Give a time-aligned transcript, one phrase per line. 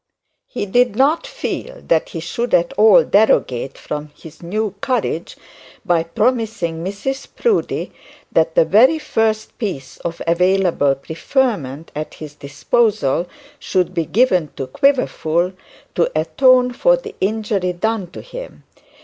[0.47, 5.37] He did not feel that he should at all derogate from his new courage
[5.85, 7.91] by promising Mrs Proudie
[8.31, 13.27] that the very first piece of available preferment at his disposal
[13.59, 15.53] should be given to Quiverful
[15.93, 18.63] to atone for the injury done to him.